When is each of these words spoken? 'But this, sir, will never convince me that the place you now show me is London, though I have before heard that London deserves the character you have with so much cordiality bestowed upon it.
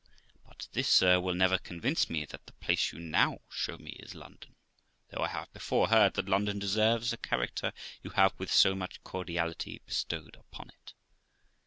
'But 0.47 0.67
this, 0.73 0.89
sir, 0.89 1.19
will 1.19 1.35
never 1.35 1.59
convince 1.59 2.09
me 2.09 2.25
that 2.25 2.47
the 2.47 2.53
place 2.53 2.91
you 2.91 2.97
now 2.97 3.41
show 3.51 3.77
me 3.77 3.91
is 3.99 4.15
London, 4.15 4.55
though 5.11 5.21
I 5.21 5.27
have 5.27 5.53
before 5.53 5.89
heard 5.89 6.15
that 6.15 6.25
London 6.27 6.57
deserves 6.57 7.11
the 7.11 7.17
character 7.17 7.71
you 8.01 8.09
have 8.09 8.33
with 8.39 8.51
so 8.51 8.73
much 8.73 9.03
cordiality 9.03 9.79
bestowed 9.85 10.37
upon 10.37 10.69
it. 10.69 10.95